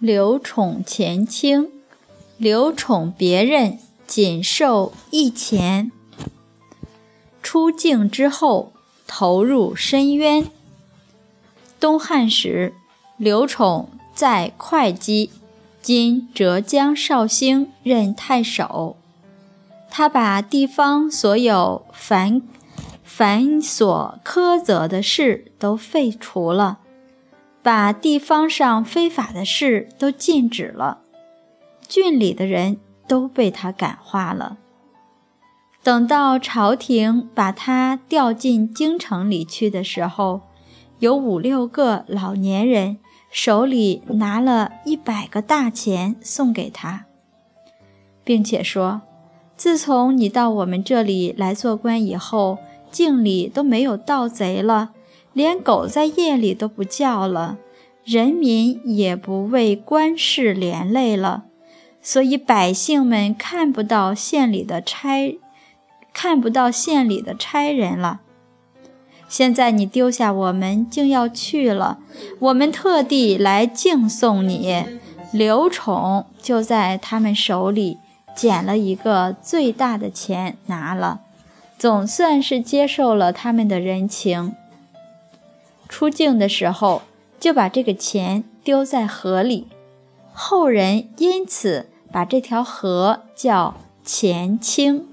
[0.00, 1.72] 刘宠钱清，
[2.36, 5.90] 刘宠别人仅受一钱。
[7.42, 8.72] 出境之后，
[9.08, 10.46] 投入深渊。
[11.80, 12.74] 东汉时，
[13.16, 15.32] 刘宠在会稽
[15.82, 18.96] （今浙江绍兴）任太守，
[19.90, 22.40] 他把地方所有繁
[23.02, 26.78] 繁琐苛责的事都废除了。
[27.68, 31.02] 把地方上非法的事都禁止了，
[31.86, 34.56] 郡里的人都被他感化了。
[35.82, 40.40] 等到朝廷把他调进京城里去的时候，
[40.98, 42.96] 有五六个老年人
[43.30, 47.04] 手里拿了一百个大钱送给他，
[48.24, 49.02] 并且说
[49.58, 52.56] ：“自从你到我们这里来做官以后，
[52.90, 54.92] 境里都没有盗贼了。”
[55.32, 57.58] 连狗在夜里都不叫了，
[58.04, 61.44] 人民也不为官事连累了，
[62.02, 65.38] 所以百姓们看不到县里的差，
[66.12, 68.20] 看不到县里的差人了。
[69.28, 71.98] 现在你丢下我们，竟要去了，
[72.38, 74.98] 我们特地来敬送你。
[75.30, 77.98] 刘宠就在他们手里
[78.34, 81.20] 捡了一个最大的钱拿了，
[81.76, 84.54] 总算是接受了他们的人情。
[85.88, 87.02] 出境的时候，
[87.40, 89.66] 就把这个钱丢在河里，
[90.32, 95.06] 后人因此把这条河叫钱清。